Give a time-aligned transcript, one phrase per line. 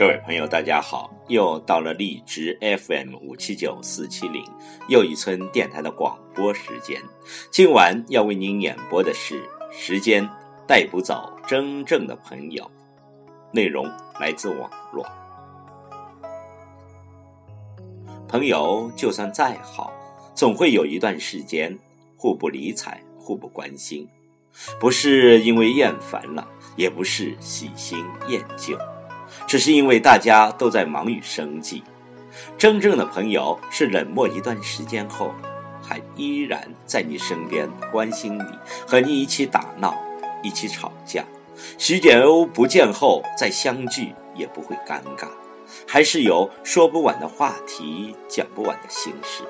[0.00, 1.14] 各位朋友，大家好！
[1.28, 4.42] 又到了荔枝 FM 五七九四七零
[4.88, 6.98] 又一村电台的广播时间。
[7.50, 10.26] 今晚要为您演播的是《时间
[10.66, 12.64] 带不走真正的朋友》，
[13.52, 13.84] 内容
[14.18, 15.06] 来自网络。
[18.26, 19.92] 朋友就算再好，
[20.34, 21.78] 总会有一段时间
[22.16, 24.08] 互不理睬、互不关心，
[24.80, 28.78] 不是因为厌烦了，也不是喜新厌旧。
[29.46, 31.82] 只是因为大家都在忙于生计，
[32.56, 35.32] 真正的朋友是冷漠一段时间后，
[35.82, 38.44] 还依然在你身边关心你，
[38.86, 39.96] 和你一起打闹，
[40.42, 41.24] 一起吵架。
[41.76, 45.28] 徐简欧不见后再相聚也不会尴尬，
[45.86, 49.42] 还是有说不完的话题，讲不完的心事。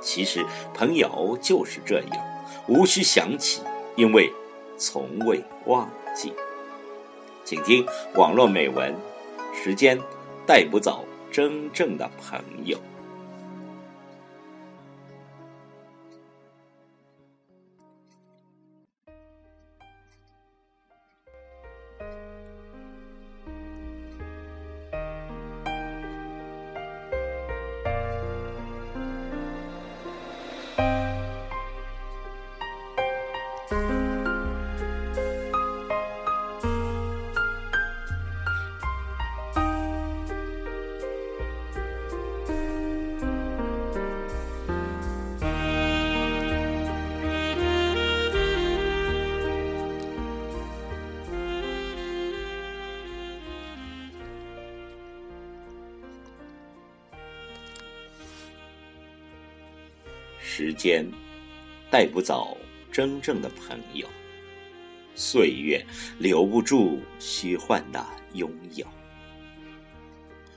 [0.00, 2.24] 其实朋友就是这样，
[2.66, 3.62] 无需想起，
[3.96, 4.30] 因为
[4.76, 6.32] 从未忘记。
[7.52, 8.96] 请听网络美文，
[9.52, 9.98] 时间
[10.46, 12.78] 带不走真正的朋友。
[60.54, 61.10] 时间
[61.90, 62.58] 带不走
[62.92, 64.06] 真正的朋友，
[65.14, 65.82] 岁月
[66.18, 68.04] 留不住虚幻的
[68.34, 68.86] 拥有。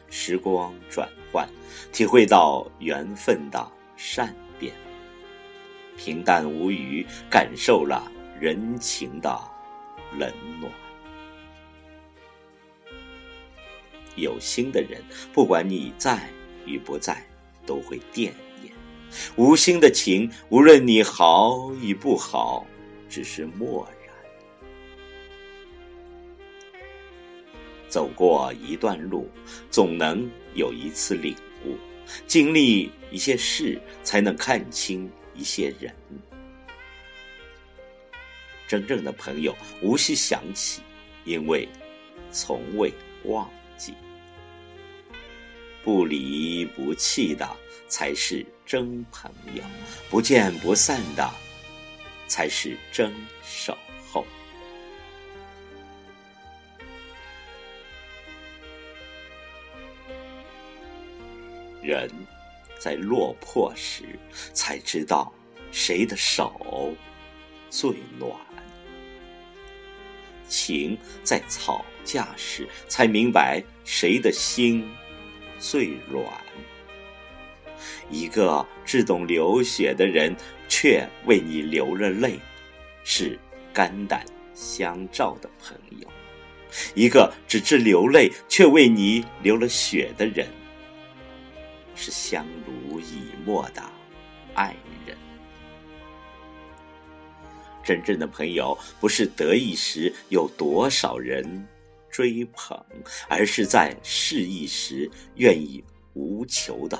[0.09, 1.47] 时光转换，
[1.93, 4.73] 体会到缘分的善变；
[5.97, 9.41] 平淡无语，感受了人情的
[10.17, 10.29] 冷
[10.59, 10.69] 暖。
[14.17, 15.01] 有心的人，
[15.31, 16.29] 不管你在
[16.65, 17.25] 与不在，
[17.65, 18.33] 都会惦。
[19.35, 22.65] 无心的情，无论你好与不好，
[23.09, 23.95] 只是漠然。
[27.87, 29.29] 走过一段路，
[29.71, 31.33] 总能有一次领
[31.65, 31.75] 悟；
[32.27, 35.93] 经历一些事，才能看清一些人。
[38.67, 40.81] 真正的朋友，无需想起，
[41.23, 41.69] 因为
[42.31, 42.91] 从未
[43.25, 43.49] 忘。
[45.85, 47.49] 不离不弃的。
[47.87, 49.63] 才是真朋友，
[50.09, 51.29] 不见不散的
[52.27, 53.13] 才是真
[53.45, 53.77] 守
[54.11, 54.25] 候。
[61.81, 62.09] 人
[62.79, 64.03] 在落魄时
[64.51, 65.31] 才知道
[65.71, 66.91] 谁的手
[67.69, 68.31] 最暖，
[70.47, 74.91] 情在吵架时才明白谁的心
[75.59, 76.25] 最软。
[78.09, 80.35] 一个只懂流血的人，
[80.67, 82.39] 却为你流了泪，
[83.03, 83.37] 是
[83.73, 86.07] 肝胆相照的朋友；
[86.95, 90.47] 一个只知流泪却为你流了血的人，
[91.95, 93.83] 是相濡以沫的
[94.53, 95.17] 爱人。
[97.83, 101.67] 真正的朋友，不是得意时有多少人
[102.15, 102.81] 追捧，
[103.27, 105.83] 而是在失意时愿意
[106.13, 106.97] 无求的。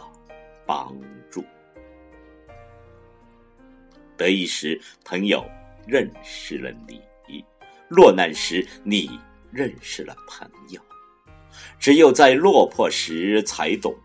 [0.67, 0.93] 帮
[1.29, 1.45] 助。
[4.17, 5.45] 得意时，朋友
[5.87, 6.99] 认识了你；
[7.87, 9.19] 落难时，你
[9.51, 10.81] 认识了朋友。
[11.79, 13.95] 只有在落魄时，才懂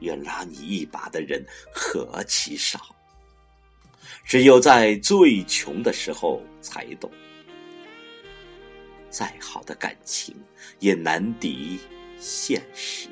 [0.00, 2.78] 愿拉你一把的人何其少；
[4.24, 7.08] 只有在最穷的时候，才懂
[9.12, 10.34] 再好的感情
[10.80, 11.78] 也难敌
[12.18, 13.08] 现实。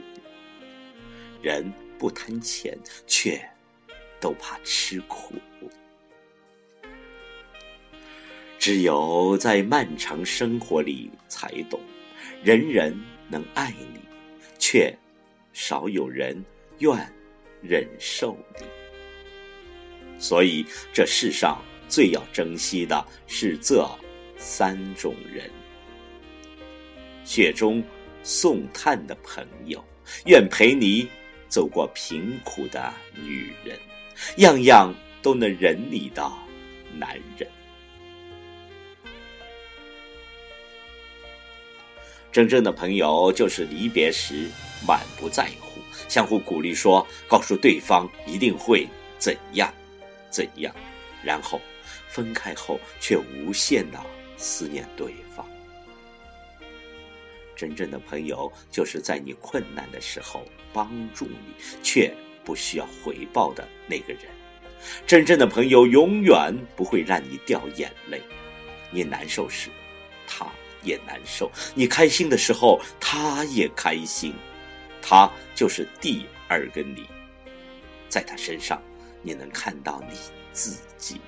[1.40, 1.72] 人。
[2.00, 3.38] 不贪钱，却
[4.18, 5.34] 都怕吃苦。
[8.58, 11.78] 只有在漫长生活里才懂，
[12.42, 12.98] 人人
[13.28, 14.00] 能爱你，
[14.58, 14.96] 却
[15.52, 16.42] 少有人
[16.78, 16.96] 愿
[17.60, 18.64] 忍受你。
[20.18, 20.64] 所以
[20.94, 23.86] 这世上最要珍惜的是这
[24.38, 25.50] 三种人：
[27.24, 27.82] 雪中
[28.22, 29.84] 送炭的朋友，
[30.26, 31.08] 愿陪你。
[31.48, 32.94] 走过贫苦的
[33.24, 33.76] 女人，
[34.36, 36.22] 样样都能忍你的
[36.96, 37.50] 男人。
[42.30, 44.48] 真正的朋友就是离别时
[44.86, 48.86] 满不在乎，相互鼓励说，告诉对方一定会
[49.18, 49.74] 怎样
[50.30, 50.72] 怎样，
[51.24, 51.60] 然后
[52.06, 53.98] 分开后却无限的
[54.36, 55.44] 思念对方。
[57.60, 61.36] 真正的朋友就是在你困难的时候帮助你，
[61.82, 62.10] 却
[62.42, 64.22] 不需要回报的那个人。
[65.06, 68.22] 真正的朋友永远不会让你掉眼泪，
[68.90, 69.68] 你难受时，
[70.26, 70.46] 他。
[70.82, 74.32] 也难受，你开心的时候，他也开心，
[75.02, 77.04] 他就是第二个你，
[78.08, 78.82] 在他身上，
[79.20, 80.16] 你能看到你
[80.54, 81.20] 自己。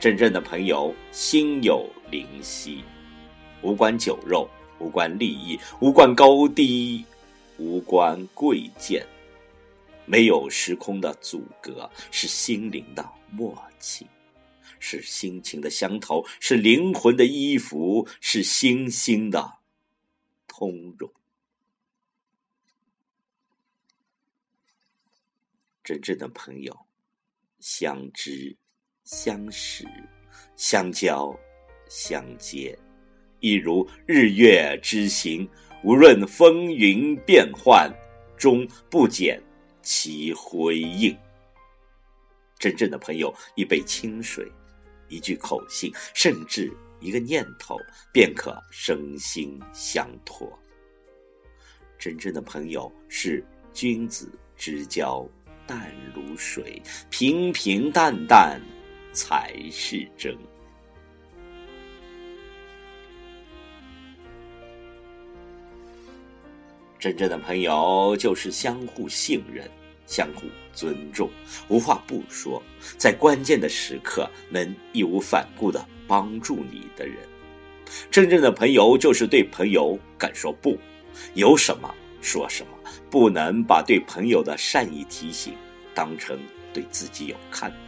[0.00, 2.84] 真正的朋友心有灵犀，
[3.62, 4.48] 无关酒肉，
[4.78, 7.04] 无关利益，无关高低，
[7.58, 9.04] 无关贵贱，
[10.06, 14.06] 没有时空的阻隔，是心灵的默契。
[14.80, 19.54] 是心情的相投，是灵魂的依附，是心心的
[20.46, 21.12] 通融。
[25.82, 26.86] 真正的朋友，
[27.58, 28.56] 相知、
[29.10, 29.86] 相识、
[30.54, 31.34] 相交、
[31.88, 32.78] 相接，
[33.40, 35.48] 一如日月之行，
[35.82, 37.90] 无论风云变幻，
[38.36, 39.42] 终不减
[39.80, 41.16] 其辉映。
[42.58, 44.46] 真正的朋友，一杯清水。
[45.08, 46.70] 一句口信，甚至
[47.00, 47.78] 一个念头，
[48.12, 50.46] 便可身心相托。
[51.98, 55.26] 真正的朋友是君子之交
[55.66, 58.60] 淡如水，平平淡淡
[59.18, 60.38] 才是真。
[67.00, 69.68] 真正的朋友就是相互信任。
[70.06, 71.28] 相互尊重，
[71.68, 72.62] 无话不说，
[72.96, 77.16] 在关键的时刻能义无反顾的帮助你的人。
[78.10, 80.78] 真正的朋友就是对朋友敢说不，
[81.34, 85.52] 有什么说什么，不能把对朋友的善意提醒
[85.94, 86.38] 当成
[86.72, 87.87] 对自己有看法。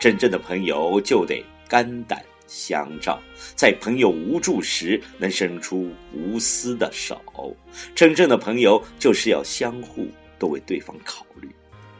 [0.00, 2.20] 真正的朋友就得肝胆。
[2.46, 3.22] 相照，
[3.54, 7.16] 在朋友无助时能伸出无私的手。
[7.94, 11.48] 真正的朋友就是要相互都为对方考虑，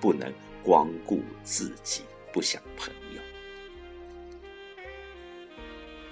[0.00, 0.28] 不能
[0.60, 2.02] 光顾自己，
[2.32, 3.22] 不想朋友。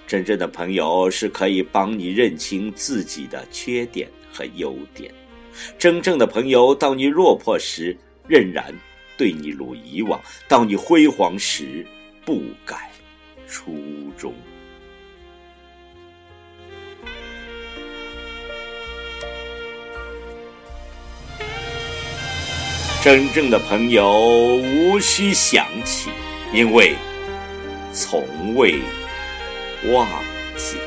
[0.07, 5.13] 真正的朋友是可以帮你认清自己的缺点和优点。
[5.77, 7.93] 真正的朋友，到你落魄时
[8.25, 8.73] 仍然
[9.19, 10.17] 对你如以往；
[10.47, 11.85] 到你辉煌时
[12.23, 12.89] 不改。
[13.49, 13.75] 初
[14.17, 14.33] 衷。
[23.03, 26.11] 真正的朋友无需想起，
[26.53, 26.95] 因为
[27.91, 28.79] 从未
[29.91, 30.07] 忘
[30.55, 30.77] 记。